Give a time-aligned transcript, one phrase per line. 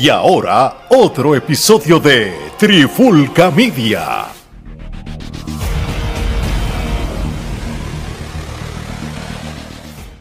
[0.00, 4.26] Y ahora, otro episodio de Trifulca Media.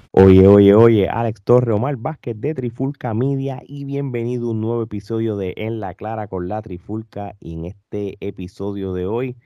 [0.10, 4.82] Oye, oye, oye, Alex Torre, Omar Vázquez de Trifulca Media y bienvenido a un nuevo
[4.82, 7.36] episodio de En la Clara con la Trifulca.
[7.40, 9.38] Y en este episodio de hoy,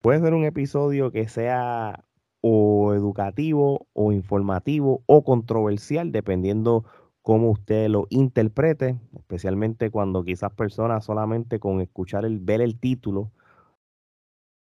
[0.00, 2.02] puede ser un episodio que sea
[2.40, 6.84] o educativo o informativo o controversial, dependiendo
[7.28, 13.30] cómo usted lo interprete, especialmente cuando quizás personas solamente con escuchar el, ver el título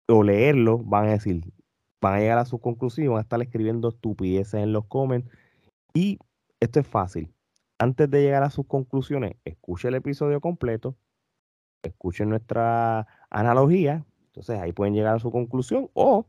[0.08, 1.44] o leerlo van a decir,
[2.00, 5.30] van a llegar a su conclusión, van a estar escribiendo estupideces en los comments.
[5.94, 6.18] Y
[6.58, 7.32] esto es fácil.
[7.78, 10.96] Antes de llegar a sus conclusiones, escuche el episodio completo,
[11.84, 16.26] escuche nuestra analogía, entonces ahí pueden llegar a su conclusión o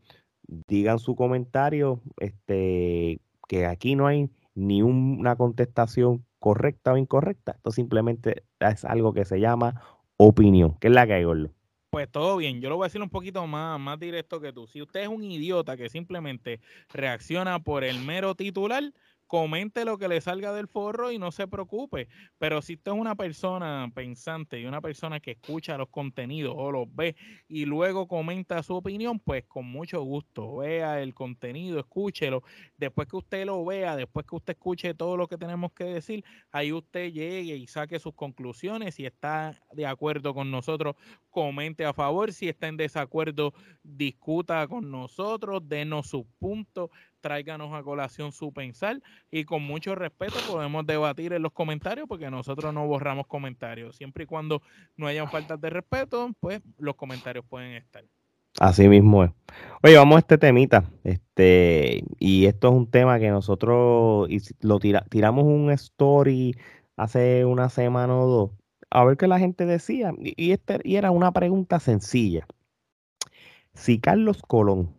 [0.67, 7.53] digan su comentario, este, que aquí no hay ni una contestación correcta o incorrecta.
[7.53, 9.81] Esto simplemente es algo que se llama
[10.17, 10.77] opinión.
[10.79, 11.51] ¿Qué es la que hay, Gordo?
[11.91, 14.65] Pues todo bien, yo lo voy a decir un poquito más, más directo que tú.
[14.65, 16.61] Si usted es un idiota que simplemente
[16.93, 18.93] reacciona por el mero titular,
[19.31, 22.09] comente lo que le salga del forro y no se preocupe.
[22.37, 26.69] Pero si usted es una persona pensante y una persona que escucha los contenidos o
[26.69, 27.15] los ve
[27.47, 32.43] y luego comenta su opinión, pues con mucho gusto vea el contenido, escúchelo.
[32.75, 36.25] Después que usted lo vea, después que usted escuche todo lo que tenemos que decir,
[36.51, 38.95] ahí usted llegue y saque sus conclusiones.
[38.95, 40.97] Si está de acuerdo con nosotros,
[41.29, 42.33] comente a favor.
[42.33, 46.89] Si está en desacuerdo, discuta con nosotros, denos sus puntos
[47.21, 52.29] tráiganos a colación su pensar y con mucho respeto podemos debatir en los comentarios porque
[52.29, 53.95] nosotros no borramos comentarios.
[53.95, 54.61] Siempre y cuando
[54.97, 58.03] no hayan faltas de respeto, pues los comentarios pueden estar.
[58.59, 59.31] Así mismo es.
[59.81, 60.83] Oye, vamos a este temita.
[61.03, 64.27] Este, y esto es un tema que nosotros
[64.59, 66.55] lo tiramos un story
[66.97, 68.51] hace una semana o dos.
[68.89, 70.13] A ver qué la gente decía.
[70.19, 72.45] Y, este, y era una pregunta sencilla.
[73.73, 74.93] Si Carlos Colón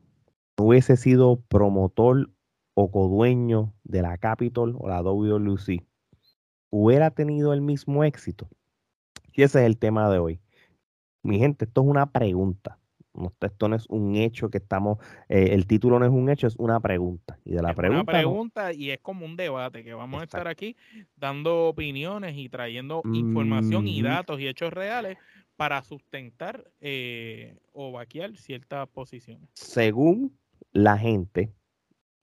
[0.58, 2.30] hubiese sido promotor
[2.74, 5.84] o codueño de la Capitol o la WWC,
[6.70, 8.48] hubiera tenido el mismo éxito.
[9.32, 10.40] Y ese es el tema de hoy.
[11.22, 12.78] Mi gente, esto es una pregunta.
[13.42, 14.98] Esto no es un hecho que estamos,
[15.28, 17.38] eh, el título no es un hecho, es una pregunta.
[17.44, 18.02] Y de la pregunta.
[18.02, 20.76] Una pregunta y es como un debate que vamos a estar aquí
[21.16, 25.18] dando opiniones y trayendo información y datos y hechos reales
[25.56, 29.50] para sustentar eh, o vaquear ciertas posiciones.
[29.52, 30.32] Según
[30.72, 31.54] la gente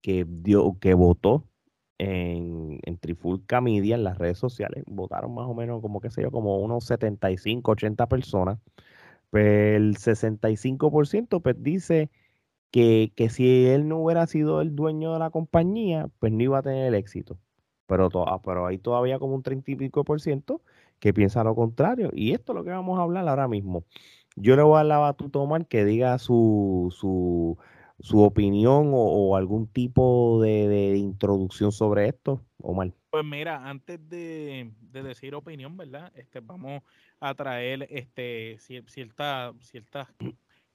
[0.02, 1.46] que dio, que votó
[1.98, 6.24] en, en Trifulca Media, en las redes sociales, votaron más o menos como que sé
[6.24, 8.60] yo, como unos 75, 80 personas.
[9.32, 12.10] Pues el 65% pues dice
[12.72, 16.60] que, que, si él no hubiera sido el dueño de la compañía, pues no iba
[16.60, 17.40] a tener el éxito.
[17.88, 20.62] Pero, ah, pero hay todavía como un 30 y pico por ciento
[21.00, 22.12] que piensa lo contrario.
[22.14, 23.84] Y esto es lo que vamos a hablar ahora mismo.
[24.36, 27.58] Yo le voy a dar la batuta a que diga su, su,
[28.00, 32.94] su opinión o, algún tipo de, introducción sobre esto, Omar.
[33.10, 36.12] Pues mira, antes de, decir opinión, ¿verdad?
[36.16, 36.84] Este, vamos
[37.20, 40.14] a traer este cierta, cierta,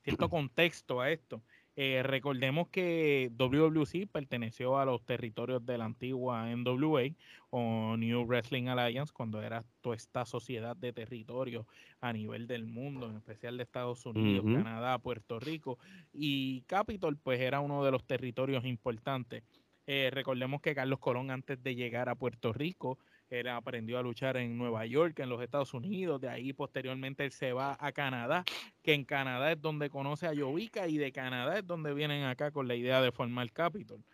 [0.02, 1.42] cierto contexto a esto.
[1.76, 7.02] Eh, recordemos que WWC perteneció a los territorios de la antigua NWA
[7.50, 11.66] o New Wrestling Alliance cuando era toda esta sociedad de territorios
[12.00, 15.78] a nivel del mundo, en especial de Estados Unidos, Canadá, Puerto Rico
[16.12, 19.42] y Capitol pues era uno de los territorios importantes.
[19.86, 22.98] Eh, recordemos que Carlos Colón antes de llegar a Puerto Rico
[23.40, 27.32] él aprendió a luchar en Nueva York, en los Estados Unidos, de ahí posteriormente él
[27.32, 28.44] se va a Canadá,
[28.82, 32.50] que en Canadá es donde conoce a Jovica y de Canadá es donde vienen acá
[32.50, 34.04] con la idea de formar Capitol.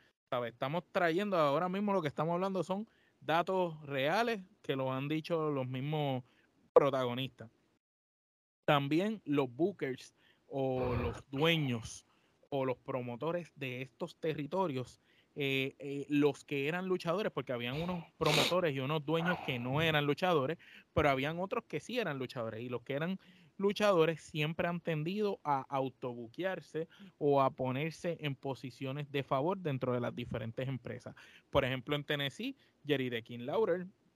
[0.46, 2.88] Estamos trayendo ahora mismo lo que estamos hablando son
[3.20, 6.22] datos reales que lo han dicho los mismos
[6.72, 7.50] protagonistas.
[8.64, 10.14] También los bookers
[10.46, 12.06] o los dueños
[12.48, 15.00] o los promotores de estos territorios
[15.42, 19.80] eh, eh, los que eran luchadores, porque habían unos promotores y unos dueños que no
[19.80, 20.58] eran luchadores,
[20.92, 22.60] pero habían otros que sí eran luchadores.
[22.60, 23.18] Y los que eran
[23.56, 30.00] luchadores siempre han tendido a autobuquearse o a ponerse en posiciones de favor dentro de
[30.00, 31.14] las diferentes empresas.
[31.48, 32.54] Por ejemplo, en Tennessee,
[32.84, 33.46] Jerry de King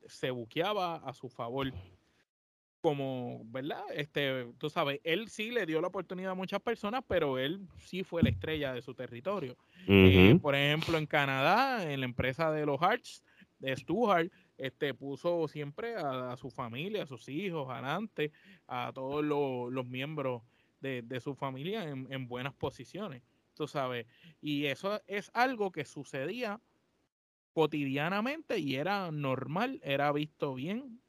[0.06, 1.72] se buqueaba a su favor
[2.84, 3.82] como, ¿verdad?
[3.94, 8.02] Este, tú sabes, él sí le dio la oportunidad a muchas personas, pero él sí
[8.02, 9.56] fue la estrella de su territorio.
[9.88, 13.24] Eh, por ejemplo, en Canadá, en la empresa de los Hearts,
[13.58, 18.32] de Stuart, este, puso siempre a, su familia, a sus hijos, adelante,
[18.66, 20.42] a todos los, miembros
[20.82, 23.22] de, su familia en, en buenas posiciones,
[23.54, 24.06] tú sabes.
[24.42, 26.60] Y eso es algo que sucedía
[27.54, 31.00] cotidianamente y era normal, era visto bien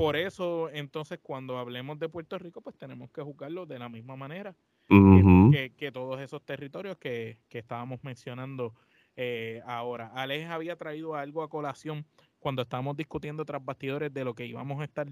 [0.00, 4.16] por eso, entonces, cuando hablemos de Puerto Rico, pues tenemos que juzgarlo de la misma
[4.16, 4.54] manera
[4.88, 8.74] que, todos esos territorios que, estábamos mencionando
[9.16, 10.10] eh, ahora.
[10.14, 12.06] Alex había traído algo a colación
[12.38, 15.06] cuando estábamos discutiendo tras bastidores de lo que íbamos a estar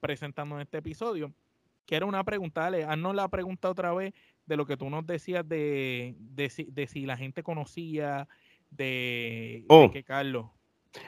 [0.00, 1.32] presentando en este episodio,
[1.84, 4.14] que era una pregunta, Alex, haznos la pregunta otra vez
[4.46, 8.28] de lo que tú nos decías de, de, si, la gente conocía
[8.70, 9.90] de, oh.
[9.90, 10.46] que Carlos.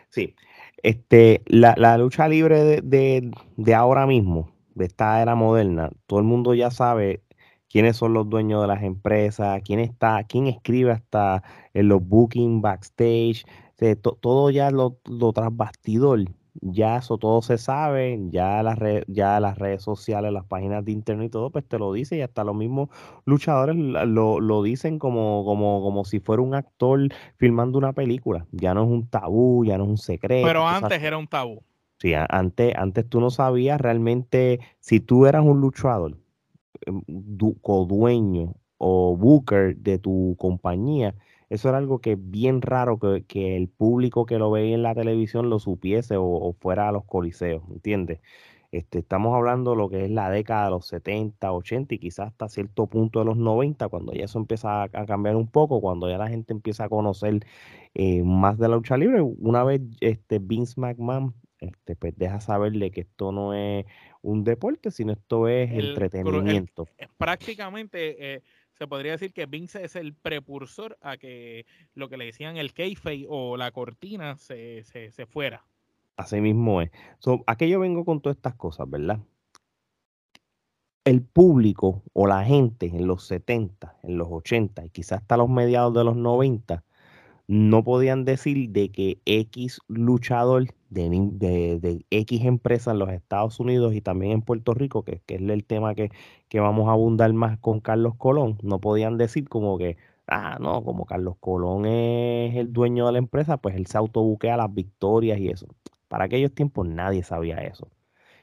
[0.09, 0.35] Sí,
[0.83, 6.25] este, la, la lucha libre de, de, ahora mismo, de esta era moderna, todo el
[6.27, 7.23] mundo ya sabe
[7.69, 11.43] quiénes son los dueños de las empresas, quién está, quién escribe hasta
[11.75, 13.45] en los booking, backstage,
[14.21, 16.25] todo ya lo, lo tras bastidor,
[16.61, 21.29] ya eso todo se sabe, ya las, ya las redes sociales, las páginas de internet
[21.29, 22.89] y todo, pues te lo dice y hasta los mismos
[23.25, 27.01] luchadores lo, lo dicen como, como, como si fuera un actor
[27.37, 28.47] filmando una película.
[28.53, 30.47] Ya no es un tabú, ya no es un secreto.
[30.47, 31.63] Pero antes era un tabú.
[31.99, 36.17] Sí, antes, antes tú no sabías realmente si tú eras un luchador
[36.87, 41.15] Em, dueño o booker de tu compañía,
[41.51, 44.95] eso era algo que es bien raro que, el público que lo veía en la
[44.95, 48.21] televisión lo supiese o, fuera a los coliseos, ¿entiendes?
[48.71, 52.29] Este, estamos hablando de lo que es la década de los 70, 80 y quizás
[52.29, 56.09] hasta cierto punto de los 90, cuando ya eso empieza a, cambiar un poco, cuando
[56.09, 57.41] ya la gente empieza a conocer
[57.95, 59.21] eh, más de la lucha libre.
[59.21, 63.85] Una vez este, Vince McMahon este, pues deja saberle que esto no es
[64.23, 66.87] un deporte, sino esto es entretenimiento.
[67.19, 68.43] prácticamente eh,
[68.81, 72.73] se podría decir que Vince es el precursor a que lo que le decían el
[72.73, 75.67] kayfabe o la cortina se, se, fuera.
[76.17, 76.91] Así mismo es.
[77.19, 79.21] So, ¿A qué yo vengo con todas estas cosas, verdad?
[81.05, 85.51] El público o la gente en los 70, en los 80 y quizás hasta los
[85.51, 86.83] mediados de los 90
[87.51, 94.01] no podían decir de que X luchador de, X empresa en los Estados Unidos y
[94.01, 96.11] también en Puerto Rico, que, es el tema que,
[96.55, 99.97] vamos a abundar más con Carlos Colón, no podían decir como que,
[100.29, 104.57] ah, no, como Carlos Colón es el dueño de la empresa, pues él se autobuquea
[104.57, 105.67] las victorias y eso.
[106.07, 107.89] Para aquellos tiempos nadie sabía eso.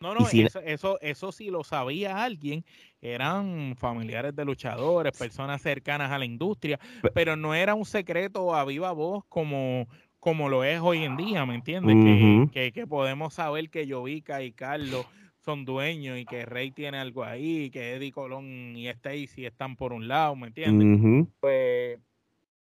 [0.02, 2.64] No, no, eso, eso, eso sí lo sabía alguien,
[3.02, 6.80] eran familiares de luchadores, personas cercanas a la industria,
[7.14, 9.88] pero no era un secreto a viva voz como,
[10.20, 12.50] como lo es hoy en día, ¿me entiendes?
[12.52, 15.06] que, que, podemos saber que Jovica y Carlos
[15.40, 19.94] son dueños y que Rey tiene algo ahí, que Eddie Colón y Stacy están por
[19.94, 21.28] un lado, ¿me entiendes?
[21.40, 22.00] Pues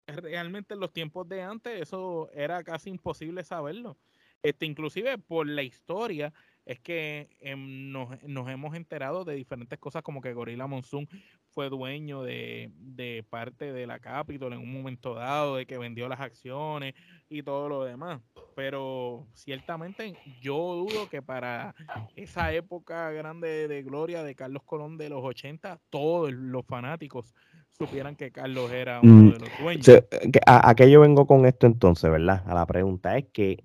[0.06, 3.96] realmente en los tiempos de antes eso era casi imposible saberlo.
[4.42, 6.32] Este, inclusive por la historia
[6.64, 8.08] es que em, nos,
[8.48, 11.08] hemos enterado de diferentes cosas como que Gorilla Monsoon
[11.50, 12.70] fue dueño de,
[13.28, 16.94] parte de la Capitol en un momento dado, de que vendió las acciones
[17.28, 18.20] y todo lo demás.
[18.54, 21.74] Pero ciertamente yo dudo que para
[22.16, 27.34] esa época grande de gloria de Carlos Colón de los 80, todos los fanáticos
[27.70, 29.88] supieran que Carlos era uno mm, de los dueños.
[30.46, 32.42] ¿A, ¿A qué yo vengo con esto entonces, verdad?
[32.46, 33.62] A la pregunta es que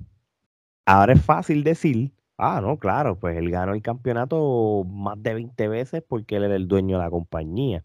[0.85, 5.68] ahora es fácil decir Ah, no, claro, pues él ganó el campeonato más de 20
[5.68, 7.84] veces porque él era el dueño de la compañía.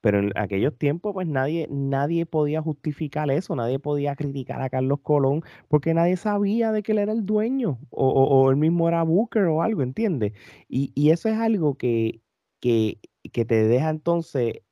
[0.00, 5.00] Pero en aquellos tiempos, pues nadie, nadie podía justificar eso, nadie podía criticar a Carlos
[5.02, 9.02] Colón porque nadie sabía de que él era el dueño o, o, él mismo era
[9.04, 10.34] Booker o algo, ¿entiendes?
[10.68, 12.22] Y, eso es algo que,
[12.60, 13.00] que,
[13.32, 14.62] que te deja entonces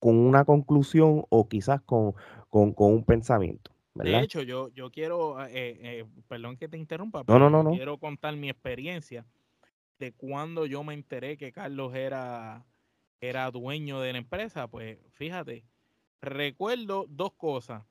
[0.00, 2.14] con una conclusión o quizás con,
[2.50, 3.70] con un pensamiento.
[4.04, 7.70] De hecho, yo, yo quiero, ah, eh, eh, perdón que te interrumpa, pero no, no,
[7.70, 9.26] quiero contar mi experiencia
[9.98, 12.64] de cuando yo me enteré que Carlos era,
[13.20, 14.68] era dueño de la empresa.
[14.68, 15.64] Pues fíjate,
[16.20, 17.84] recuerdo dos cosas.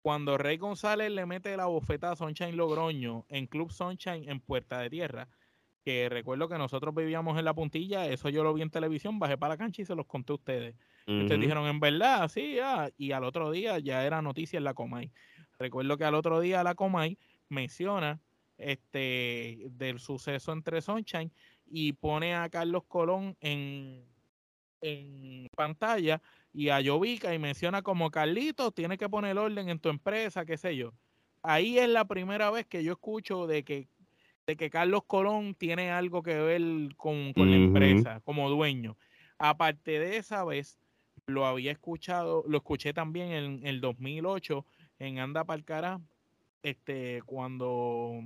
[0.00, 4.78] Cuando Rey González le mete la bofeta a Sunshine Logroño en Club Sunshine en Puerta
[4.78, 5.28] de Tierra,
[5.82, 9.36] que recuerdo que nosotros vivíamos en la puntilla, eso yo lo vi en televisión, bajé
[9.38, 10.74] para la cancha y se los conté a ustedes.
[11.06, 14.72] Ustedes dijeron, en verdad, sí, ah", y al otro día ya era noticia en la
[14.72, 15.12] Comay.
[15.64, 17.16] Recuerdo que al otro día la Comay
[17.48, 18.20] menciona
[18.58, 21.32] este del suceso entre Sunshine
[21.64, 24.04] y pone a Carlos Colón en,
[24.82, 26.20] en pantalla
[26.52, 30.58] y a Jovica y menciona como Carlito, tiene que poner orden en tu empresa, qué
[30.58, 30.92] sé yo.
[31.42, 33.88] Ahí es la primera vez que yo escucho de que,
[34.46, 36.60] de que Carlos Colón tiene algo que ver
[36.98, 38.98] con, la empresa como dueño.
[39.38, 40.78] Aparte de esa vez,
[41.24, 44.66] lo había escuchado, lo escuché también en el 2008
[45.06, 46.00] en Anda Palcará,
[46.62, 48.22] este, cuando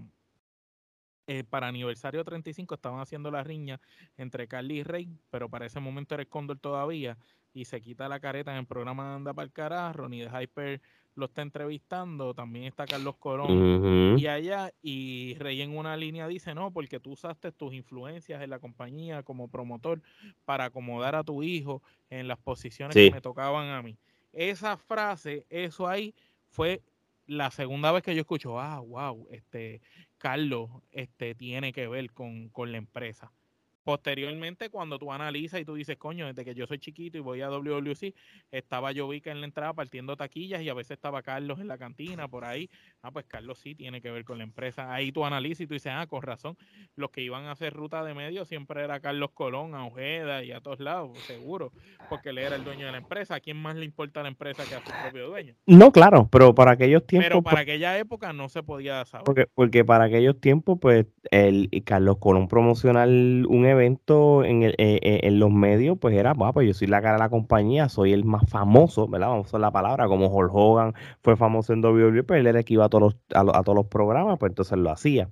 [1.27, 3.81] eh, para aniversario 35 estaban haciendo la riña
[4.17, 7.19] entre Carly y Rey, pero para ese momento era el Cóndor todavía,
[7.53, 10.81] y se quita la careta en el programa de Anda Ronnie de Hyper
[11.19, 14.19] lo está entrevistando, también está Carlos Colón.
[14.19, 18.51] Y allá, y Rey en una línea dice, no, porque tú usaste tus influencias en
[18.51, 20.01] la compañía como promotor
[20.45, 23.99] para acomodar a tu hijo en las posiciones que me tocaban a mí.
[24.33, 26.15] Esa frase, eso ahí
[26.51, 26.83] fue
[27.27, 29.83] la segunda vez que yo escucho, ah, wow, este
[30.17, 33.33] Carlos este, tiene que ver con, con la empresa.
[33.89, 37.41] Posteriormente, cuando tú analizas y tú dices, coño, desde que yo soy chiquito y voy
[37.41, 38.13] a WWC,
[38.51, 42.29] estaba Jovica en la entrada partiendo taquillas y a veces estaba Carlos en la cantina,
[42.29, 42.69] por ahí.
[43.01, 44.93] Ah, pues Carlos sí tiene que ver con la empresa.
[44.93, 46.59] Ahí tú analizas y tú dices, ah, con razón,
[46.97, 50.53] los que iban a hacer ruta de medio siempre era Carlos Colón, a Ojeda y
[50.53, 51.73] a todos lados, seguro,
[52.11, 53.37] porque él era el dueño de la empresa.
[53.37, 55.55] ¿A quién más le importa la empresa que a su propio dueño?
[55.65, 57.27] No, claro, pero para aquellos tiempos.
[57.31, 59.25] Pero para pues aquella época no se podía saber.
[59.25, 65.21] Porque, porque para aquellos tiempos, pues, el Carlos Colón promocional un evento evento eh, eh,
[65.23, 68.25] en los medios, pues era, pues yo soy la cara de la compañía, soy el
[68.25, 69.29] más famoso, ¿verdad?
[69.29, 72.59] Vamos a usar la palabra, como Hulk Hogan fue famoso en WWE, pero él era
[72.61, 75.31] el que iba a todos los, a, todos los programas, pues entonces lo hacía.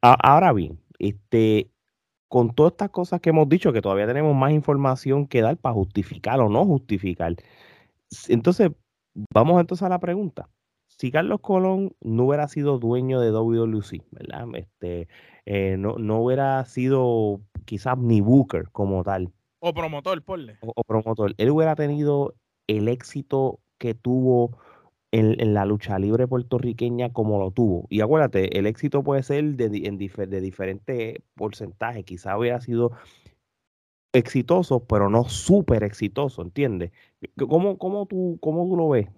[0.00, 1.70] ahora bien, este,
[2.28, 5.74] con todas estas cosas que hemos dicho, que todavía tenemos más información que dar para
[5.74, 7.36] justificar o no justificar.
[8.28, 8.70] Entonces,
[9.34, 10.48] vamos entonces a la pregunta.
[10.86, 14.46] Si Carlos Colón no hubiera sido dueño de WWC, ¿verdad?
[14.54, 15.08] Este,
[15.46, 19.32] eh, no, no hubiera sido quizás ni Booker como tal.
[19.58, 20.58] O promotor, ponle.
[20.60, 21.34] O, promotor.
[21.38, 22.34] Él hubiera tenido
[22.66, 24.58] el éxito que tuvo
[25.12, 27.86] en, la lucha libre puertorriqueña como lo tuvo.
[27.88, 32.04] Y acuérdate, el éxito puede ser de, en de diferentes porcentajes.
[32.04, 32.92] Quizás hubiera sido
[34.12, 36.92] exitoso, pero no súper exitoso, ¿entiendes?
[37.36, 39.08] ¿Cómo, cómo, tú, ¿Cómo tú lo ves?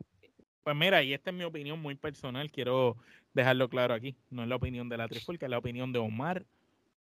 [0.63, 2.97] Pues mira, y esta es mi opinión muy personal, quiero
[3.35, 4.17] dejarlo claro aquí.
[4.31, 6.47] No es la opinión de la Trifulca, es la opinión de Omar,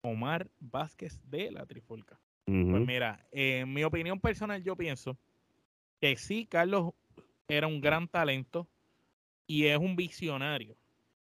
[0.07, 2.21] Omar Vázquez de la Trifulca.
[2.45, 5.19] Pues mira, en mi opinión personal, yo pienso
[6.01, 6.93] que sí, Carlos
[7.49, 8.69] era un gran talento
[9.49, 10.77] y es un visionario.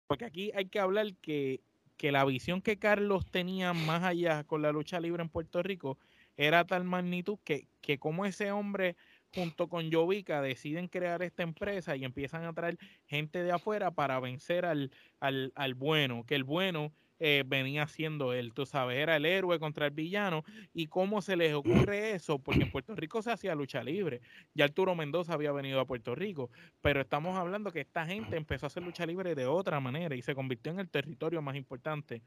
[0.05, 1.61] Porque aquí hay que hablar que,
[1.97, 5.97] que la visión que Carlos tenía más allá con la lucha libre en Puerto Rico
[6.37, 8.95] era tal magnitud que, que como ese hombre
[9.33, 14.19] junto con Jovica deciden crear esta empresa y empiezan a traer gente de afuera para
[14.19, 19.15] vencer al, al, al bueno, que el bueno eh, venía siendo él, tú sabes, era
[19.15, 20.43] el héroe contra el villano.
[20.73, 22.39] ¿Y cómo se les ocurre eso?
[22.39, 24.21] Porque en Puerto Rico se hacía lucha libre.
[24.53, 26.49] Ya Arturo Mendoza había venido a Puerto Rico,
[26.81, 30.21] pero estamos hablando que esta gente empezó a hacer lucha libre de otra manera y
[30.21, 32.21] se convirtió en el territorio más importante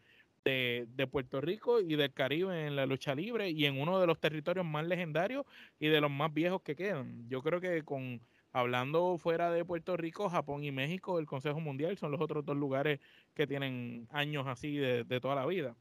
[0.45, 4.19] de, Puerto Rico y del Caribe en la lucha libre y en uno de los
[4.19, 5.45] territorios más legendarios
[5.79, 7.29] y de los más viejos que quedan.
[7.29, 8.21] Yo creo que con
[8.53, 12.57] hablando fuera de Puerto Rico, Japón y México, el Consejo Mundial son los otros dos
[12.57, 13.01] lugares
[13.35, 15.75] que tienen años así de, toda la vida.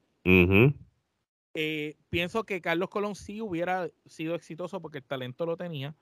[1.55, 5.95] Eh, pienso que Carlos Colón sí hubiera sido exitoso porque el talento lo tenía,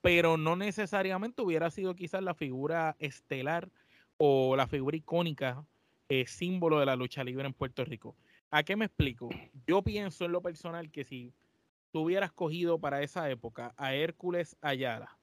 [0.00, 3.68] pero no necesariamente hubiera sido quizás la figura estelar
[4.16, 5.64] o la figura icónica
[6.08, 8.16] eh, símbolo de la lucha libre en Puerto Rico.
[8.50, 9.28] ¿A qué me explico?
[9.66, 11.34] Yo pienso en lo personal que si
[11.90, 15.15] tú hubieras cogido para esa época a Hércules Ayala,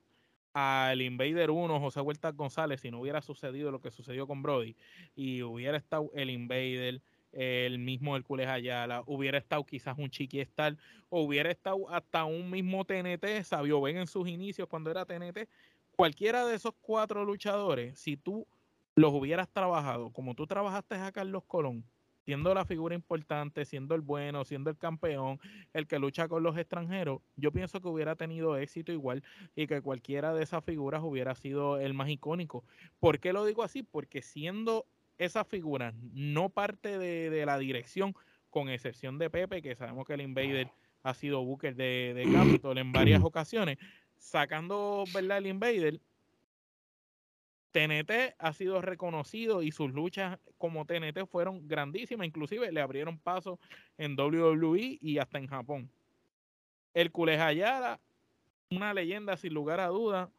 [0.53, 4.75] al Invader 1, José Huerta González, si no hubiera sucedido lo que sucedió con Brody,
[5.15, 10.77] y hubiera estado el Invader, el mismo Hércules Ayala, hubiera estado quizás un Chiqui Star,
[11.09, 15.49] o hubiera estado hasta un mismo TNT, Sabio Ven en sus inicios cuando era TNT,
[15.95, 18.47] cualquiera de esos cuatro luchadores, si tú
[18.95, 21.83] los hubieras trabajado como tú trabajaste a Carlos Colón,
[22.25, 25.39] siendo la figura importante, siendo el bueno, siendo el campeón,
[25.73, 29.23] el que lucha con los extranjeros, yo pienso que hubiera tenido éxito igual
[29.55, 32.63] y que cualquiera de esas figuras hubiera sido el más icónico.
[32.99, 33.83] ¿Por qué lo digo así?
[33.83, 34.85] Porque siendo
[35.17, 38.15] esa figura no parte de, la dirección,
[38.49, 40.69] con excepción de Pepe, que sabemos que el Invader
[41.01, 43.77] ha sido Booker de, de Capitol en varias ocasiones,
[44.17, 45.39] sacando ¿verdad?
[45.39, 45.99] el Invader,
[47.73, 53.59] TNT ha sido reconocido y sus luchas como TNT fueron grandísimas, inclusive le abrieron paso
[53.97, 55.89] en WWE y hasta en Japón.
[56.93, 57.11] El
[57.41, 57.99] Hayada,
[58.69, 60.29] una leyenda sin lugar a duda,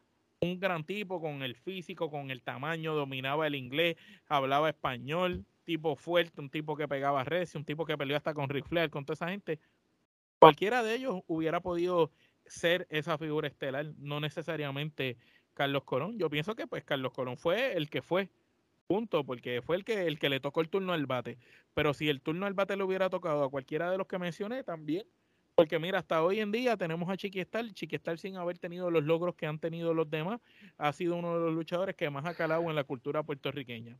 [0.41, 3.97] un gran tipo con el físico, con el tamaño, dominaba el inglés,
[4.29, 8.49] hablaba español, tipo fuerte, un tipo que pegaba recio, un tipo que peleó hasta con
[8.49, 9.59] Ric Flair, con toda esa gente.
[10.39, 12.13] Cualquiera de ellos hubiera podido
[12.47, 15.17] ser esa figura estelar, no necesariamente
[15.55, 16.19] Carlos Colón.
[16.19, 18.29] Yo pienso que pues Carlos Colón fue el que fue,
[18.87, 21.39] punto, porque fue el que, el que le tocó el turno al bate.
[21.75, 24.65] Pero si el turno al bate le hubiera tocado a cualquiera de los que mencioné,
[24.65, 25.07] también.
[25.55, 27.73] Porque mira, hasta hoy en día tenemos a Chiquistal.
[27.75, 30.41] Chiquistal sin haber tenido los logros que han tenido los demás,
[30.79, 33.97] ha sido uno de los luchadores que más ha calado en la cultura puertorriqueña.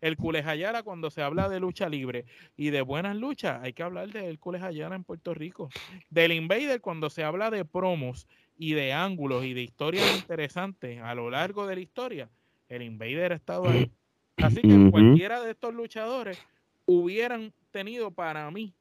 [0.00, 2.24] El Culejayara, cuando se habla de lucha libre
[2.56, 5.68] y de buenas luchas, hay que hablar de el Culejayara en Puerto Rico.
[6.10, 8.26] Del Invader, cuando se habla de promos
[8.58, 12.28] y de ángulos y de historias interesantes a lo largo de la historia,
[12.68, 13.92] el Invader ha estado ahí.
[14.38, 16.42] Así que cualquiera de estos luchadores
[16.84, 18.74] hubieran tenido para mí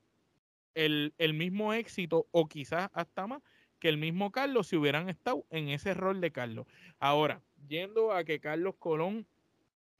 [0.75, 3.41] el, el, mismo éxito o quizás hasta más
[3.79, 6.67] que el mismo Carlos si hubieran estado en ese rol de Carlos.
[7.00, 9.27] Ahora, yendo a que Carlos Colón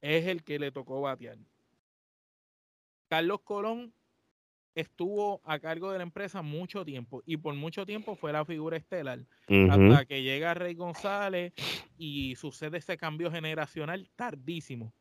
[0.00, 1.38] es el que le tocó batear.
[3.08, 3.92] Carlos Colón
[4.74, 8.76] estuvo a cargo de la empresa mucho tiempo y por mucho tiempo fue la figura
[8.76, 9.20] estelar
[9.70, 11.54] hasta que llega Rey González
[11.96, 14.92] y sucede ese cambio generacional tardísimo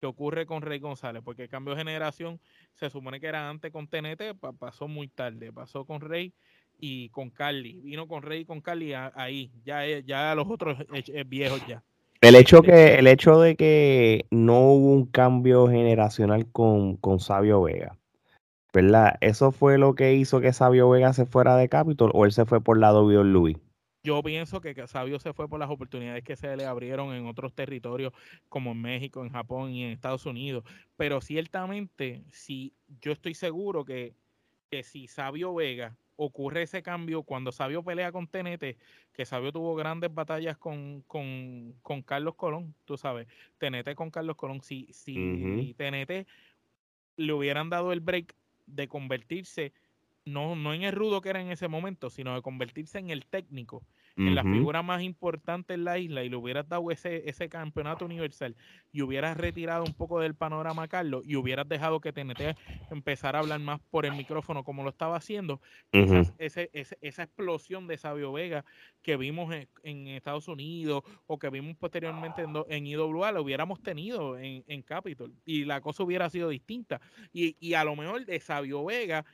[0.00, 2.40] que ocurre con Rey González porque el cambio de generación
[2.74, 6.32] se supone que era antes con TNT pasó muy tarde pasó con Rey
[6.78, 10.78] y con Carly vino con Rey y con Carly ahí ya ya los otros
[11.26, 11.82] viejos ya
[12.20, 17.62] el hecho que el hecho de que no hubo un cambio generacional con, con Sabio
[17.62, 17.96] Vega
[18.74, 19.16] ¿verdad?
[19.20, 22.44] ¿Eso fue lo que hizo que Sabio Vega se fuera de Capitol o él se
[22.44, 23.56] fue por la Louis?
[24.04, 27.54] Yo pienso que Sabio se fue por las oportunidades que se le abrieron en otros
[27.54, 28.12] territorios
[28.50, 30.62] como en México, en Japón y en Estados Unidos.
[30.96, 34.14] Pero ciertamente, si yo estoy seguro que,
[34.70, 38.76] que si Sabio Vega ocurre ese cambio cuando Sabio pelea con TNT,
[39.14, 44.36] que Sabio tuvo grandes batallas con, con, con Carlos Colón, tú sabes, TNT con Carlos
[44.36, 46.28] Colón, si, si TNT
[47.16, 48.34] le hubieran dado el break
[48.66, 49.72] de convertirse,
[50.24, 53.26] no, no en el rudo que era en ese momento, sino de convertirse en el
[53.26, 53.82] técnico,
[54.16, 58.04] en la figura más importante en la isla y le hubieras dado ese, ese campeonato
[58.04, 58.54] universal
[58.92, 62.56] y hubieras retirado un poco del panorama a Carlos y hubieras dejado que TNT
[62.92, 65.60] empezara a hablar más por el micrófono como lo estaba haciendo,
[66.38, 68.64] ese, esa explosión de Sabio Vega
[69.02, 69.52] que vimos
[69.82, 74.82] en, Estados Unidos o que vimos posteriormente en, en IWA, lo hubiéramos tenido en, en
[74.82, 77.00] Capitol y la cosa hubiera sido distinta.
[77.32, 79.24] Y, y a lo mejor de Sabio Vega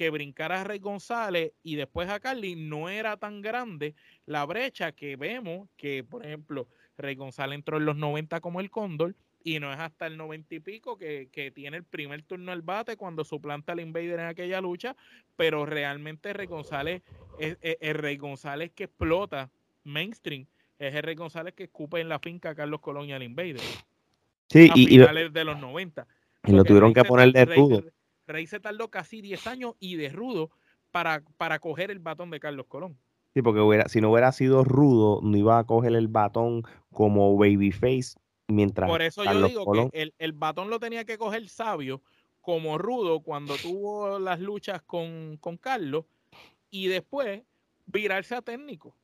[0.00, 4.92] que brincara a Rey González y después a Carly no era tan grande la brecha
[4.92, 9.14] que vemos que, por ejemplo, Rey González entró en los 90 como el Cóndor
[9.44, 12.96] y no es hasta el 90 y pico que, tiene el primer turno al bate
[12.96, 14.96] cuando suplanta al Invader en aquella lucha,
[15.36, 17.02] pero realmente Rey González
[17.38, 19.50] es, el Rey González que explota
[19.84, 20.46] mainstream,
[20.78, 23.60] es el Rey González que escupe en la finca a Carlos Colón y al Invader.
[24.48, 26.06] Sí, a y, finales de los 90.
[26.46, 27.84] Y lo tuvieron que poner de rudo.
[28.30, 30.50] Rey se tardó casi 10 años y de rudo
[30.90, 32.98] para, para coger el batón de Carlos Colón.
[33.34, 36.62] Sí, porque hubiera, si no hubiera sido rudo, no iba a coger el batón
[36.92, 38.14] como babyface
[38.48, 38.90] mientras.
[38.90, 42.02] Por eso yo digo que el, el, batón lo tenía que coger sabio
[42.40, 46.06] como rudo cuando tuvo las luchas con, con Carlos
[46.70, 47.42] y después
[47.86, 48.94] virarse a técnico.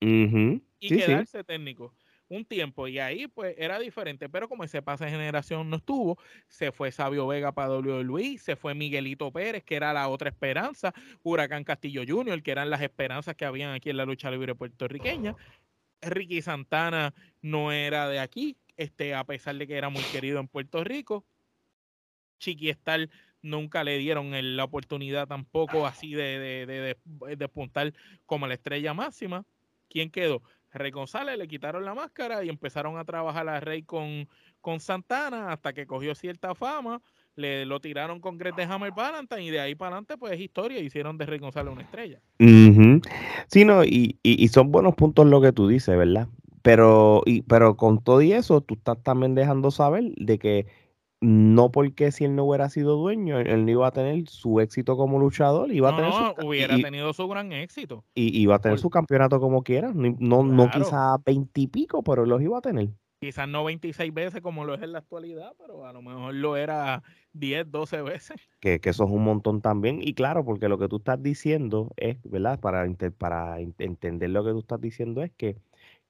[0.00, 1.92] Y quedarse técnico
[2.28, 6.18] un tiempo y ahí pues era diferente, pero como ese pase de generación no estuvo,
[6.48, 8.02] se fue Sabio Vega para W.
[8.02, 12.70] Luis, se fue Miguelito Pérez, que era la otra esperanza, Huracán Castillo Jr., que eran
[12.70, 15.36] las esperanzas que habían aquí en la lucha libre puertorriqueña.
[16.02, 20.48] Ricky Santana no era de aquí, este, a pesar de que era muy querido en
[20.48, 21.24] Puerto Rico.
[22.38, 23.10] Chiqui Estal
[23.40, 27.94] nunca le dieron la oportunidad tampoco así de, de, de, de, despuntar
[28.26, 29.44] como la estrella máxima.
[29.88, 30.42] ¿Quién quedó?
[30.72, 34.28] Rey González le quitaron la máscara y empezaron a trabajar a Rey con,
[34.60, 37.00] con Santana hasta que cogió cierta fama.
[37.34, 40.40] Le lo tiraron con Greg de Hammer Valentine y de ahí para adelante, pues es
[40.40, 40.80] historia.
[40.80, 42.20] Hicieron de Rey González una estrella.
[43.48, 46.28] Sí, no, y, y, son buenos puntos lo que tú dices, ¿verdad?
[46.62, 50.66] Pero, y, pero con todo y eso, tú estás también dejando saber de que
[51.26, 54.96] no porque si él no hubiera sido dueño, él no iba a tener su éxito
[54.96, 58.04] como luchador, iba a tener su, hubiera tenido su gran éxito.
[58.14, 62.58] Y iba a tener su campeonato como quiera, no, no, quizás veintipico, pero los iba
[62.58, 62.90] a tener.
[63.18, 66.56] Quizás no 26 veces como lo es en la actualidad, pero a lo mejor lo
[66.56, 68.36] era 10, 12 veces.
[68.60, 69.98] Que, que eso es un montón también.
[70.02, 72.60] Y claro, porque lo que tú estás diciendo es, ¿verdad?
[72.60, 72.86] Para,
[73.18, 75.56] para entender lo que tú estás diciendo es que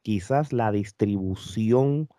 [0.02, 2.10] quizás la distribución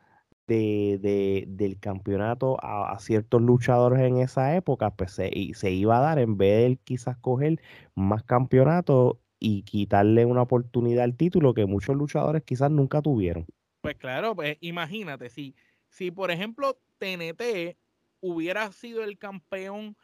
[0.47, 6.19] de, del campeonato a, ciertos luchadores en esa época, pues se, se, iba a dar
[6.19, 7.61] en vez de él quizás coger
[7.95, 13.45] más campeonatos y quitarle una oportunidad al título que muchos luchadores quizás nunca tuvieron.
[13.81, 15.55] Pues claro, pues imagínate, si,
[15.89, 17.77] si por ejemplo TNT
[18.21, 19.95] hubiera sido el campeón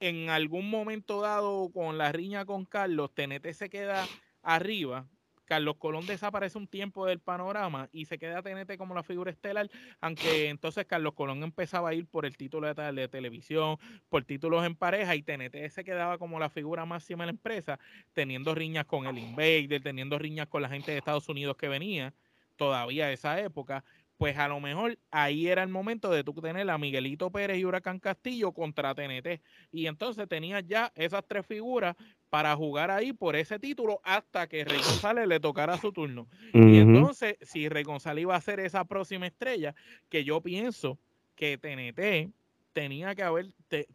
[0.00, 4.06] en algún momento dado con la riña con Carlos, TNT se queda
[4.42, 5.08] arriba,
[5.48, 9.70] Carlos Colón desaparece un tiempo del panorama y se queda TNT como la figura estelar,
[9.98, 13.78] aunque entonces Carlos Colón empezaba a ir por el título de, televisión,
[14.10, 17.78] por títulos en pareja y TNT se quedaba como la figura máxima de la empresa,
[18.12, 22.12] teniendo riñas con el Invader, teniendo riñas con la gente de Estados Unidos que venía
[22.56, 23.84] todavía de esa época,
[24.18, 27.64] pues a lo mejor ahí era el momento de tú tener a Miguelito Pérez y
[27.64, 29.40] Huracán Castillo contra TNT.
[29.70, 31.96] Y entonces tenías ya esas tres figuras
[32.30, 36.28] para jugar ahí por ese título hasta que Rey González le tocara su turno.
[36.52, 39.74] Y entonces, si Rey González iba a ser esa próxima estrella,
[40.08, 40.98] que yo pienso
[41.34, 42.32] que TNT
[42.72, 43.46] tenía que haber,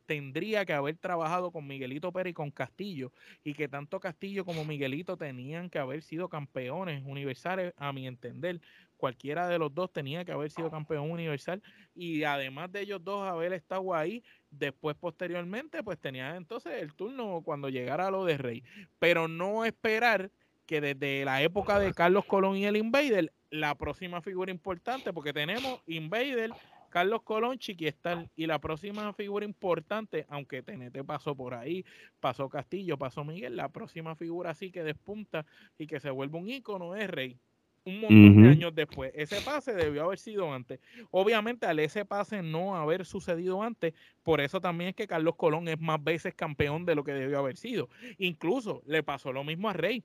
[0.06, 3.12] tendría que haber trabajado con Miguelito Pérez y con Castillo,
[3.44, 8.60] y que tanto Castillo como Miguelito tenían que haber sido campeones universales, a mi entender.
[9.04, 11.62] Cualquiera de los dos tenía que haber sido campeón universal,
[11.94, 17.42] y además de ellos dos haber estado ahí, después posteriormente, pues tenía entonces el turno
[17.44, 18.64] cuando llegara lo de Rey.
[19.00, 20.32] Pero no esperar
[20.66, 25.34] que desde la época de Carlos Colón y el Invader, la próxima figura importante, porque
[25.34, 26.52] tenemos Invader,
[26.88, 28.30] Carlos Colón, Chiquiestal.
[28.38, 31.84] Y la próxima figura importante, aunque TNT pasó por ahí,
[32.22, 35.46] pasó Castillo, pasó Miguel, la próxima figura así que despunta
[35.78, 37.38] y que se vuelve un ícono es Rey.
[37.86, 39.12] Un montón de años después.
[39.14, 40.80] Ese pase debió haber sido antes.
[41.12, 43.94] Obviamente, al ese pase no haber sucedido antes,
[44.24, 47.40] por eso también es que Carlos Colón es más veces campeón de lo que debió
[47.40, 47.90] haber sido.
[48.18, 50.04] Incluso le pasó lo mismo a Rey.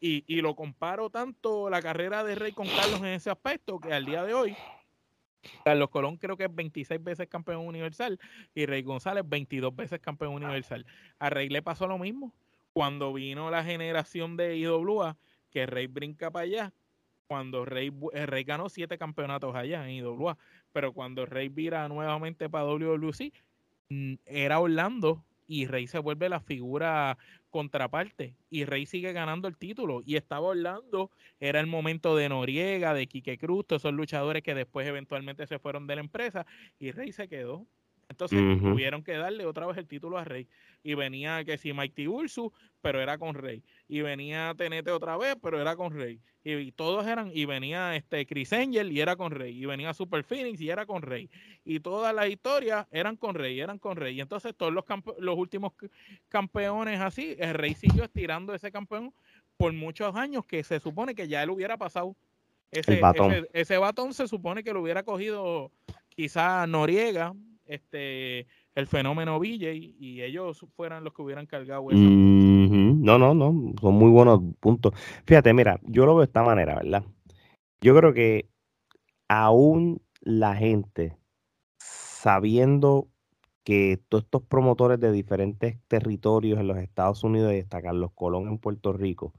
[0.00, 3.92] Y, y, lo comparo tanto la carrera de Rey con Carlos en ese aspecto que
[3.92, 4.54] al día de hoy
[5.64, 8.18] Carlos Colón creo que es 26 veces campeón universal
[8.54, 10.86] y Rey González 22 veces campeón universal.
[11.18, 12.34] A Rey le pasó lo mismo.
[12.72, 15.16] Cuando vino la generación de IWA,
[15.50, 16.72] que Rey brinca para allá,
[17.26, 20.36] cuando Rey, eh, Rey ganó siete campeonatos allá en IWA,
[20.72, 23.32] pero cuando Rey vira nuevamente para WWC,
[23.88, 27.18] mm, era Orlando y Rey se vuelve la figura
[27.50, 32.94] contraparte y Rey sigue ganando el título y estaba Orlando, era el momento de Noriega,
[32.94, 36.46] de Quique Cruz, todos esos luchadores que después eventualmente se fueron de la empresa
[36.78, 37.66] y Rey se quedó.
[38.08, 40.46] Entonces tuvieron que darle otra vez el título a Rey.
[40.82, 43.62] Y venía que si Mighty Ursu, pero era con Rey.
[43.88, 46.20] Y venía Tenete otra vez, pero era con Rey.
[46.46, 49.56] Y, todos eran, y venía este Chris Angel y era con Rey.
[49.56, 51.30] Y venía Super Phoenix y era con Rey.
[51.64, 54.16] Y todas las historias eran con Rey, eran con Rey.
[54.16, 54.84] Y entonces todos los,
[55.18, 55.72] los últimos
[56.28, 59.14] campeones así, el Rey siguió estirando ese campeón
[59.56, 62.14] por muchos años que se supone que ya él hubiera pasado.
[62.70, 63.46] Ese batón.
[63.52, 65.70] ese batón se supone que lo hubiera cogido
[66.10, 67.34] quizá Noriega,
[67.66, 71.98] este el fenómeno Villa y ellos fueran los que hubieran cargado eso.
[71.98, 74.92] No, no, no, son muy buenos puntos.
[75.26, 77.04] Fíjate, mira, yo lo veo de esta manera, ¿verdad?
[77.80, 78.48] Yo creo que
[79.28, 81.16] aún la gente,
[81.78, 83.08] sabiendo
[83.62, 88.48] que todos estos promotores de diferentes territorios en los Estados Unidos y hasta Carlos Colón
[88.48, 89.32] en Puerto Rico,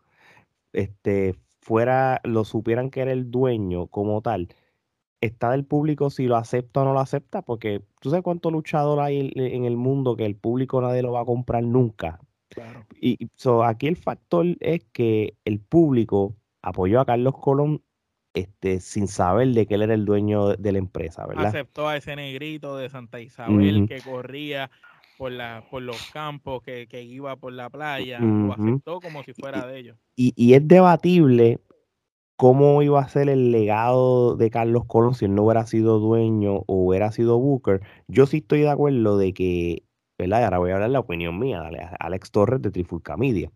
[0.73, 4.49] este, fuera, lo supieran que era el dueño como tal,
[5.21, 8.99] está del público si lo acepta o no lo acepta, porque tú sabes cuánto luchador
[8.99, 12.19] hay en el mundo que el público nadie lo va a comprar nunca.
[13.01, 13.29] Y
[13.63, 17.81] aquí el factor es que el público apoyó a Carlos Colón
[18.33, 21.47] este, sin saber de que él era el dueño de, la empresa, ¿verdad?
[21.47, 24.69] Aceptó a ese negrito de Santa Isabel que corría
[25.17, 29.65] por, la, por los campos, que, iba por la playa, lo aceptó como si fuera
[29.65, 29.97] de ellos.
[30.15, 31.59] Y, y es debatible
[32.35, 36.63] cómo iba a ser el legado de Carlos Colón si él no hubiera sido dueño
[36.67, 37.81] o hubiera sido Booker.
[38.07, 39.83] Yo sí estoy de acuerdo de que,
[40.17, 40.43] ¿verdad?
[40.43, 41.69] ahora voy a hablar la opinión mía,
[41.99, 43.51] Alex Torres de Trifulca Media,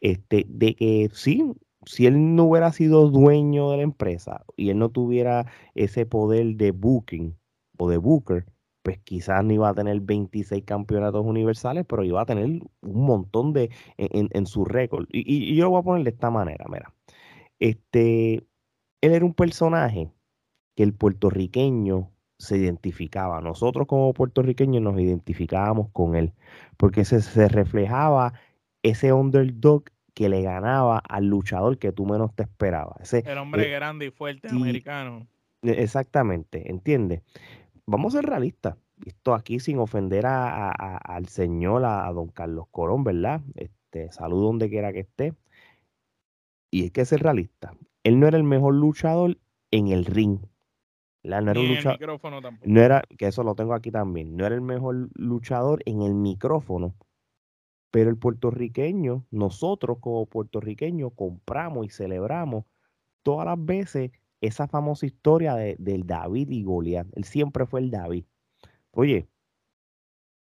[0.00, 1.52] este, de que sí,
[1.86, 6.56] si él no hubiera sido dueño de la empresa y él no tuviera ese poder
[6.56, 7.36] de booking
[7.78, 8.46] o de Booker,
[8.82, 13.52] pues quizás no iba a tener 26 campeonatos universales, pero iba a tener un montón
[13.52, 15.06] de en, su récord.
[15.10, 16.92] Y, y, yo lo voy a poner de esta manera, mira.
[17.60, 18.46] Este,
[19.00, 20.10] él era un personaje
[20.74, 23.40] que el puertorriqueño se identificaba.
[23.40, 26.32] Nosotros como puertorriqueños nos identificábamos con él,
[26.76, 28.32] porque se, se reflejaba
[28.82, 33.12] ese underdog que le ganaba al luchador que tú menos te esperabas.
[33.12, 35.26] el hombre eh, grande y fuerte americano.
[35.62, 37.22] E, exactamente, ¿entiendes?
[37.86, 38.76] Vamos a ser realistas.
[39.04, 43.42] Esto aquí sin ofender a, al señor, a, a, don Carlos Corón, ¿verdad?
[43.54, 45.34] Este, saludo donde quiera que esté
[46.70, 49.38] y hay que ser realista, él no era el mejor luchador
[49.70, 50.40] en el ring.
[51.24, 52.70] No era Ni en el micrófono tampoco.
[52.70, 56.14] No era, que eso lo tengo aquí también, no era el mejor luchador en el
[56.14, 56.94] micrófono.
[57.90, 62.64] Pero el puertorriqueño, nosotros como puertorriqueños, compramos y celebramos
[63.22, 67.08] todas las veces esa famosa historia de, del David y Goliath.
[67.14, 68.24] Él siempre fue el David.
[68.92, 69.28] Oye,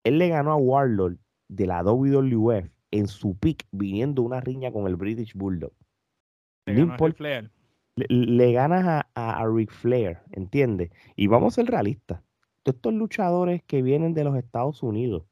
[0.04, 4.88] él le ganó a Warlord de la WWF en su pick, viniendo una riña con
[4.88, 5.74] el British Bulldog.
[7.96, 10.92] Le, ganas a, a, Ric Flair, ¿entiendes?
[11.16, 12.22] Y vamos a ser realistas.
[12.64, 15.24] Todos estos luchadores que vienen de los Estados Unidos,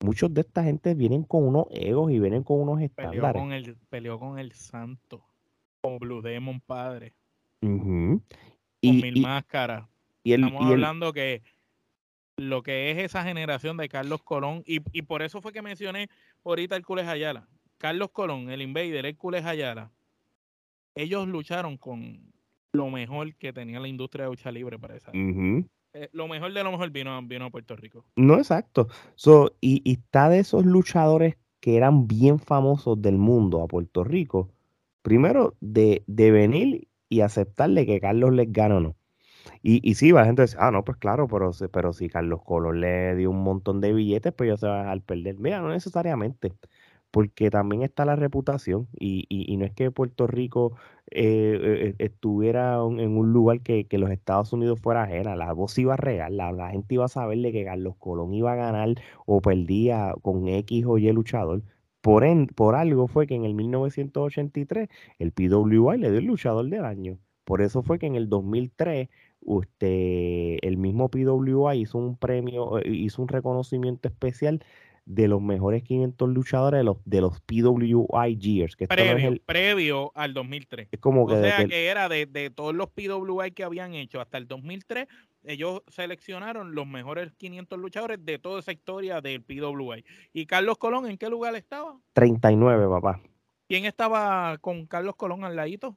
[0.00, 3.20] muchos de esta gente vienen con unos egos y vienen con unos estándares.
[3.20, 5.22] Peleó con el, peleó con el santo,
[5.80, 7.14] con Blue Demon padre.
[7.60, 8.22] con
[8.80, 9.86] mil máscaras.
[10.24, 11.42] Y Estamos hablando que
[12.36, 16.08] lo que es esa generación de Carlos Colón, y, y por eso fue que mencioné
[16.44, 17.48] ahorita el Cules Ayala.
[17.78, 19.90] Carlos Colón, el Invader, el Cules Ayala,
[20.94, 22.32] ellos lucharon con
[22.72, 25.12] lo mejor que tenía la industria de lucha libre para esa.
[25.14, 28.04] Eh, lo mejor de lo mejor vino, vino a Puerto Rico.
[28.16, 28.88] No, exacto.
[29.14, 34.02] So, y, y está de esos luchadores que eran bien famosos del mundo a Puerto
[34.02, 34.50] Rico.
[35.02, 38.96] Primero, de, de venir y aceptarle que Carlos les gana o no.
[39.60, 42.80] Y, y sí, la gente dice, ah, no, pues claro, pero, pero si Carlos Colón
[42.80, 45.38] le dio un montón de billetes, pues yo se va a dejar perder.
[45.38, 46.52] Mira, no necesariamente
[47.12, 50.72] porque también está la reputación y, y, no es que Puerto Rico
[51.10, 55.94] eh, eh, estuviera en un lugar que, los Estados Unidos fuera ajena, la voz iba
[55.94, 58.94] a regar, la, gente iba a saberle que Carlos Colón iba a ganar
[59.26, 61.62] o perdía con X o Y luchador.
[62.00, 66.84] Por, por algo fue que en el 1983 el PWI le dio el luchador del
[66.84, 67.18] año.
[67.44, 69.08] Por eso fue que en el 2003
[69.40, 74.64] usted, el mismo PWI hizo un premio, eh, hizo un reconocimiento especial
[75.04, 78.76] de los mejores 500 luchadores de los, de los PWI Gears.
[78.76, 80.88] Que previo, el, previo al 2003.
[80.92, 84.20] Es como que o sea que era de, de, todos los PWI que habían hecho
[84.20, 85.08] hasta el 2003,
[85.44, 90.04] ellos seleccionaron los mejores 500 luchadores de toda esa historia del PWI.
[90.32, 91.98] ¿Y Carlos Colón en qué lugar estaba?
[92.12, 93.20] 39, papá.
[93.68, 95.96] ¿Quién estaba con Carlos Colón al ladito?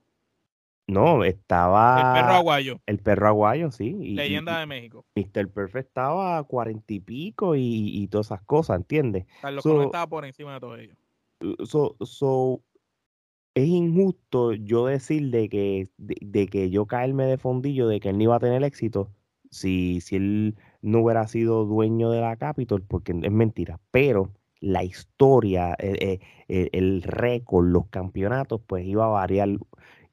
[0.87, 2.13] No, estaba.
[2.15, 2.81] El perro aguayo.
[2.85, 3.93] El perro aguayo, sí.
[3.93, 5.05] Leyenda de México.
[5.15, 5.49] Mr.
[5.49, 9.25] Perfect estaba a cuarenta y pico y, todas esas cosas, ¿entiendes?
[9.41, 10.97] Carlos so, estaba por encima de todos ellos.
[11.41, 12.61] Uh, so, so,
[13.55, 18.17] es injusto yo decir de que, de, que yo caerme de fondillo de que él
[18.17, 19.11] no iba a tener éxito
[19.49, 23.79] si, si él no hubiera sido dueño de la Capitol, porque es mentira.
[23.89, 29.49] Pero la historia, el, eh, eh, el récord, los campeonatos, pues iba a variar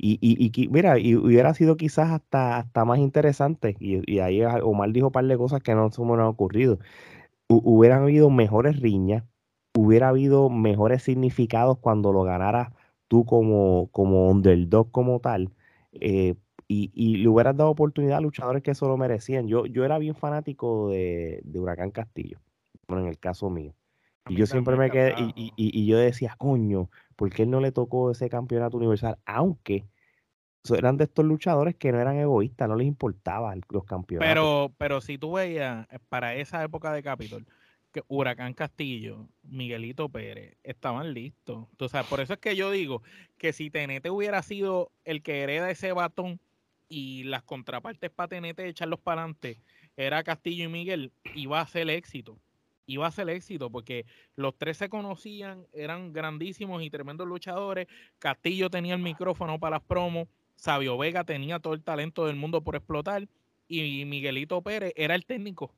[0.04, 3.76] y, y, y, mira, y hubiera sido quizás hasta, hasta más interesante.
[3.78, 6.80] Y, ahí Omar dijo un par de cosas que no se me han ocurrido.
[7.48, 9.24] hubieran habido mejores riñas,
[9.78, 12.72] hubiera habido mejores significados cuando lo ganara
[13.08, 15.52] tú como, como underdog como tal.
[15.92, 16.34] Eh,
[16.68, 19.46] y, y, le hubieras dado oportunidad a luchadores que eso lo merecían.
[19.48, 22.40] Yo, yo era bien fanático de, de Huracán Castillo,
[22.88, 23.74] bueno, en el caso mío.
[24.28, 27.60] Y yo siempre me quedé, y, y, y, yo decía, coño, ¿por qué él no
[27.60, 29.18] le tocó ese campeonato universal?
[29.24, 29.86] Aunque
[30.70, 34.28] eran de estos luchadores que no eran egoístas, no les importaba los campeonatos.
[34.28, 37.46] Pero, pero si tú veías eh, para esa época de Capitol,
[37.92, 41.66] que Huracán Castillo, Miguelito Pérez, estaban listos.
[41.72, 43.02] Entonces, por eso es que yo digo
[43.38, 46.40] que si Tenete hubiera sido el que hereda ese batón
[46.88, 49.58] y las contrapartes para Tenete echarlos para adelante,
[49.96, 52.38] era Castillo y Miguel, iba a ser éxito.
[52.86, 54.04] Iba a ser éxito porque
[54.36, 57.86] los tres se conocían, eran grandísimos y tremendos luchadores.
[58.18, 60.28] Castillo tenía el micrófono para las promos
[60.62, 63.26] Sabio Vega tenía todo el talento del mundo por explotar
[63.66, 65.72] y Miguelito Pérez era el técnico,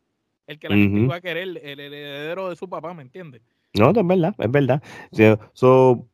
[0.46, 3.40] el que la gente iba a querer, el, heredero de su papá, ¿me entiendes?
[3.72, 4.82] No, es verdad, es verdad.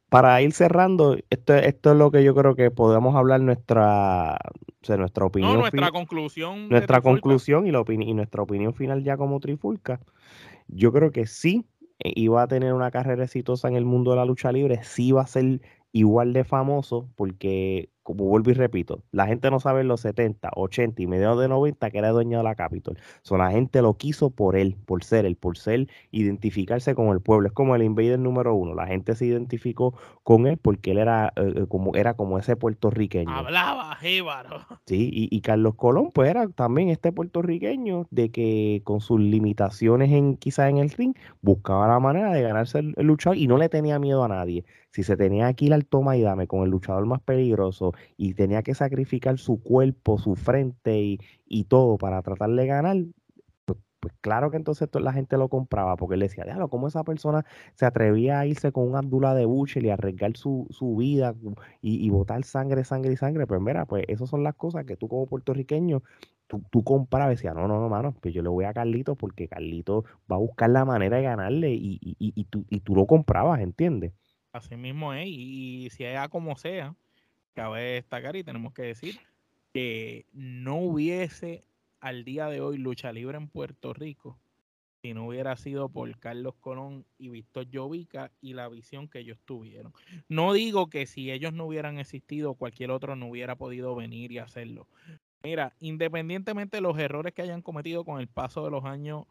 [0.09, 4.39] para ir cerrando, esto, esto es lo que yo creo que podemos hablar nuestra,
[4.87, 5.55] nuestra opinión.
[5.55, 6.69] No, nuestra conclusión.
[6.69, 10.01] Nuestra conclusión y, la y nuestra opinión final ya como Trifulca.
[10.69, 11.67] Yo creo que sí
[11.99, 15.13] eh, iba a tener una carrera exitosa en el mundo de la lucha libre, sí
[15.13, 15.61] va a ser
[15.93, 20.51] igual de famoso porque como vuelvo y repito, la gente no sabe en los 70,
[20.57, 22.99] 80 y mediados de 90 que era dueño de la Capitol.
[23.23, 27.21] So, la gente lo quiso por él, por ser él, por ser, identificarse con el
[27.21, 27.49] pueblo.
[27.49, 28.75] Es como el Invader número uno.
[28.75, 32.57] La gente se identificó con él porque él era, eh, eh, como, era como ese
[32.57, 33.31] puertorriqueño.
[33.31, 34.61] Hablaba, jíbaro.
[34.87, 40.37] Sí, y, Carlos Colón, pues era también este puertorriqueño de que con sus limitaciones en
[40.37, 43.69] quizás en el ring, buscaba la manera de ganarse el, el luchador y no le
[43.69, 44.65] tenía miedo a nadie.
[44.91, 48.63] Si se tenía que ir al toma y con el luchador más peligroso y tenía
[48.63, 52.97] que sacrificar su cuerpo, su frente y, todo para tratar de ganar,
[53.65, 57.05] pues, pues, claro que entonces la gente lo compraba porque él decía, déjalo, ¿cómo esa
[57.05, 61.35] persona se atrevía a irse con un Abdullah de Buchel y arriesgar su, su vida
[61.83, 63.47] y, y, botar sangre, sangre y sangre?
[63.47, 66.03] Pues mira, pues esas son las cosas que tú como puertorriqueño
[66.51, 69.15] Tú, tú, comprabas y decías, no, no, no, mano, pues yo le voy a Carlito
[69.15, 72.97] porque Carlito va a buscar la manera de ganarle y, y, y, tú, y tú
[72.97, 74.13] lo comprabas, ¿entiendes?
[74.53, 76.95] Así mismo es, y, si sea como sea,
[77.55, 79.19] cabe destacar y tenemos que decir
[79.73, 81.65] que no hubiese
[82.01, 84.39] al día de hoy lucha libre en Puerto Rico
[85.03, 89.39] si no hubiera sido por Carlos Colón y Víctor Llovica y la visión que ellos
[89.45, 89.93] tuvieron.
[90.29, 94.39] No digo que si ellos no hubieran existido, cualquier otro no hubiera podido venir y
[94.39, 94.87] hacerlo.
[95.43, 99.25] Mira, independientemente de los errores que hayan cometido con el paso de los años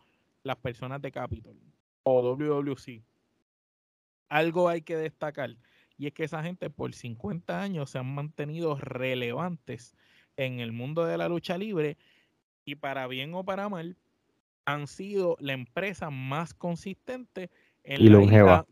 [0.43, 1.55] las personas de Capitol
[2.03, 3.03] o WWC,
[4.29, 5.57] algo hay que destacar
[5.97, 9.95] y es que esa gente por 50 años se han mantenido relevantes
[10.37, 11.97] en el mundo de la lucha libre
[12.63, 13.97] y para bien o para mal
[14.65, 17.49] han sido la empresa más consistente
[17.83, 18.65] en y longeva.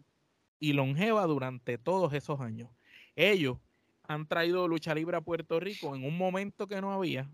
[0.60, 2.70] y longeva durante todos esos años.
[3.16, 3.58] Ellos
[4.04, 7.30] han traído lucha libre a Puerto Rico en un momento que no había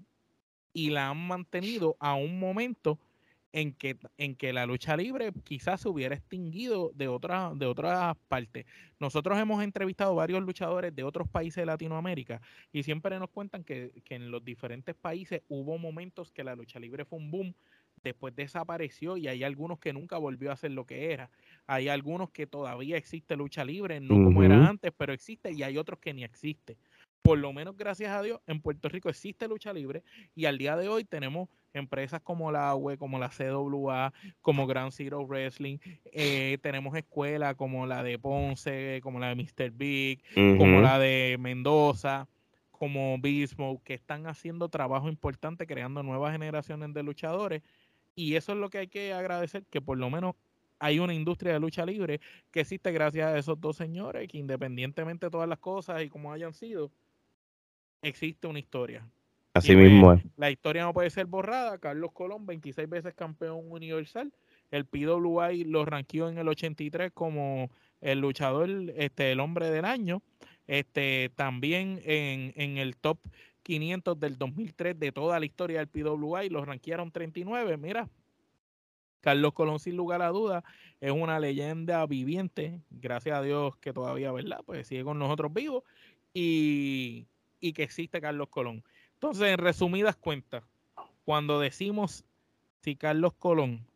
[0.74, 3.00] y la han mantenido a un momento
[3.54, 8.18] en que, en que la lucha libre quizás se hubiera extinguido de, otra, de otras
[8.28, 8.66] partes.
[9.00, 12.42] Nosotros hemos entrevistado varios luchadores de otros países de Latinoamérica
[12.74, 16.80] y siempre nos cuentan que, que en los diferentes países hubo momentos que la lucha
[16.80, 17.56] libre fue un boom,
[18.04, 21.30] después desapareció y hay algunos que nunca volvió a ser lo que era.
[21.68, 25.78] Hay algunos que todavía existe lucha libre, no como era antes, pero existe y hay
[25.78, 26.76] otros que ni existe.
[27.22, 30.04] Por lo menos gracias a Dios, en Puerto Rico existe lucha libre
[30.36, 34.92] y al día de hoy tenemos empresas como la UE, como la CWA, como Grand
[34.92, 39.72] Zero Wrestling, eh, tenemos escuelas como la de Ponce, como la de Mr.
[39.72, 42.28] Big, como la de Mendoza,
[42.72, 47.62] como Bismo, que están haciendo trabajo importante creando nuevas generaciones de luchadores
[48.16, 50.36] y eso es lo que hay que agradecer, que por lo menos
[50.80, 52.20] hay una industria de lucha libre
[52.52, 56.32] que existe gracias a esos dos señores, que independientemente de todas las cosas y como
[56.34, 56.92] hayan sido,
[58.02, 59.08] existe una historia.
[59.54, 60.24] Así mismo es.
[60.36, 61.78] La historia no puede ser borrada.
[61.78, 64.34] Carlos Colón, 26 veces campeón universal.
[64.72, 67.70] El PWI lo ranqueó en el 83 como
[68.02, 70.24] el luchador, este, el hombre del año.
[70.66, 73.20] Este, también en, en el top
[73.64, 77.78] 500 del 2003 de toda la historia del PWI, los ranquearon 39.
[77.78, 78.10] Mira,
[79.22, 80.64] Carlos Colón, sin lugar a duda,
[81.00, 82.82] es una leyenda viviente.
[82.90, 84.62] Gracias a Dios que todavía, ¿verdad?
[84.66, 85.84] Pues sigue con nosotros vivos
[86.34, 87.26] y,
[87.60, 88.84] y que existe Carlos Colón.
[89.24, 90.64] Entonces, en resumidas cuentas,
[91.24, 92.26] cuando decimos
[92.82, 93.88] si Carlos Colón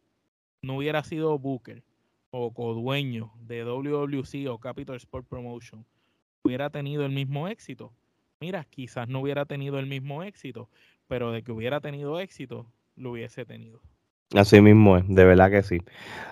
[0.61, 1.83] no hubiera sido Booker
[2.31, 5.85] o codueño de WWC o Capital Sport Promotion,
[6.43, 7.91] hubiera tenido el mismo éxito
[8.39, 10.69] mira, quizás no hubiera tenido el mismo éxito,
[11.07, 13.81] pero de que hubiera tenido éxito, lo hubiese tenido.
[14.33, 15.79] Así mismo es, de verdad que sí.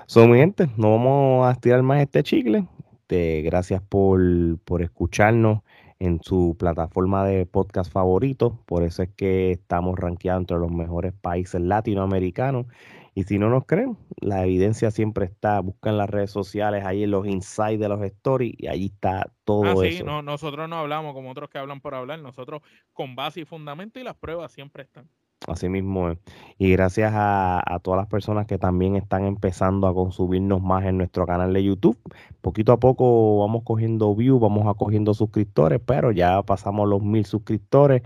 [0.05, 2.67] So, mi gente, no vamos a estirar más este chicle.
[3.09, 4.21] gracias por,
[4.65, 5.61] por escucharnos
[5.99, 8.59] en su plataforma de podcast favorito.
[8.65, 12.67] Por eso es que estamos rankeados entre los mejores países latinoamericanos
[13.17, 15.61] y si no nos creen, la evidencia siempre está.
[15.61, 19.63] Buscan las redes sociales, ahí en los insights de los stories, y ahí está todo
[19.63, 22.19] ah, sí, No, nosotros no hablamos como otros que hablan por hablar.
[22.19, 25.09] Nosotros con base y fundamento y las pruebas siempre están.
[25.47, 26.17] Así mismo es.
[26.57, 30.97] Y gracias a, a, todas las personas que también están empezando a consumirnos más en
[30.97, 31.97] nuestro canal de YouTube.
[32.41, 37.25] Poquito a poco vamos cogiendo views, vamos a cogiendo suscriptores, pero ya pasamos los mil
[37.25, 38.01] suscriptores.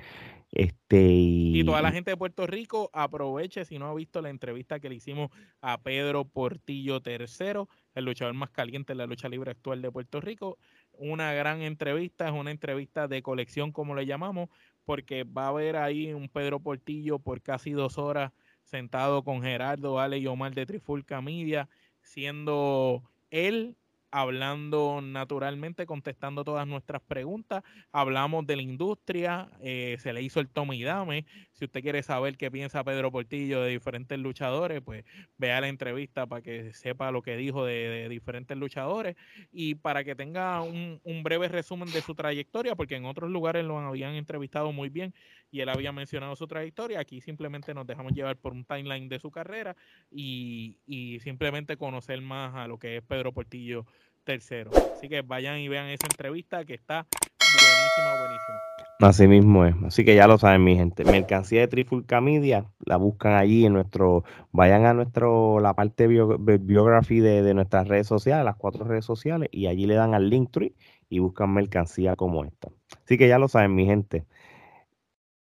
[0.52, 4.80] Este, y, toda la gente de Puerto Rico aproveche si no ha visto la entrevista
[4.80, 5.30] que le hicimos
[5.62, 10.22] a Pedro Portillo III, el luchador más caliente en la lucha libre actual de Puerto
[10.22, 10.58] Rico.
[10.94, 14.50] Una gran entrevista, es una entrevista de colección como le llamamos,
[14.86, 18.32] porque va a haber ahí un Pedro Portillo por casi dos horas
[18.64, 21.70] sentado con Gerardo, Ale y Omar de Trifulca Media,
[22.02, 23.76] siendo él
[24.12, 27.64] hablando naturalmente, contestando todas nuestras preguntas.
[27.92, 31.26] Hablamos de la industria, eh, se le hizo el tome y dame.
[31.52, 35.04] Si usted quiere saber qué piensa Pedro Portillo de diferentes luchadores, pues
[35.38, 39.16] vea la entrevista para que sepa lo que dijo de, diferentes luchadores
[39.52, 43.66] y para que tenga un, un, breve resumen de su trayectoria, porque en otros lugares
[43.66, 45.14] lo habían entrevistado muy bien
[45.52, 47.00] y él había mencionado su trayectoria.
[47.00, 49.76] Aquí simplemente nos dejamos llevar por un timeline de su carrera
[50.10, 53.86] y, y simplemente conocer más a lo que es Pedro Portillo
[54.24, 54.72] tercero.
[54.96, 58.60] Así que vayan y vean esa entrevista que está buenísima, buenísima.
[59.02, 59.76] Así mismo es.
[59.86, 61.06] Así que ya lo saben, mi gente.
[61.06, 66.38] Mercancía de Trifulca Media, la buscan allí en nuestro, vayan a nuestro, la parte bio,
[66.38, 70.30] biography de, de, nuestras redes sociales, las cuatro redes sociales, y allí le dan al
[70.30, 70.76] link tree
[71.10, 72.70] y buscan mercancía como esta.
[73.06, 74.26] Así que ya lo saben, mi gente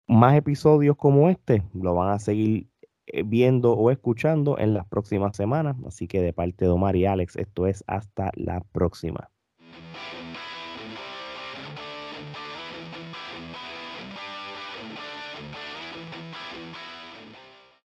[0.07, 2.67] más episodios como este lo van a seguir
[3.07, 5.75] eh, viendo o escuchando en las próximas semanas.
[5.85, 9.29] Así que de parte de Omar y Alex, esto es hasta la próxima.